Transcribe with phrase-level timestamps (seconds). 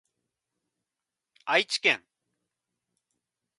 [1.45, 2.03] 愛知県